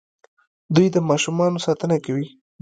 [0.75, 2.27] دوی د ماشومانو ساتنه کوي.